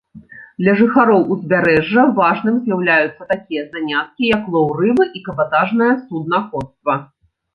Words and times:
Для 0.61 0.71
жыхароў 0.79 1.19
узбярэжжа 1.35 2.05
важным 2.19 2.55
з'яўляюцца 2.63 3.23
такія 3.33 3.63
заняткі 3.75 4.23
як 4.35 4.49
лоў 4.55 4.67
рыбы 4.81 5.05
і 5.19 5.21
кабатажнае 5.27 5.91
суднаходства. 6.07 6.93